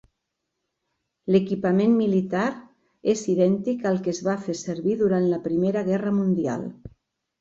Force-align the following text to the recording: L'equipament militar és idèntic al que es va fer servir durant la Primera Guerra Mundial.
L'equipament 1.33 1.93
militar 1.97 2.47
és 3.15 3.23
idèntic 3.35 3.87
al 3.91 4.01
que 4.07 4.15
es 4.17 4.23
va 4.29 4.37
fer 4.47 4.57
servir 4.63 4.97
durant 5.03 5.29
la 5.35 5.41
Primera 5.49 5.85
Guerra 5.91 6.19
Mundial. 6.23 6.67